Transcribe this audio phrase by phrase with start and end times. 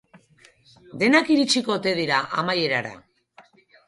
[1.03, 2.95] Denak iritsiko ote dira amaierara?